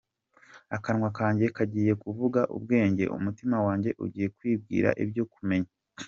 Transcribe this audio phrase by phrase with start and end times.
[0.75, 5.71] Akanwa kanjye kagiye kuvuga ubwenge, Umutima wanjye ugiye kwibwira ibyo kumenya.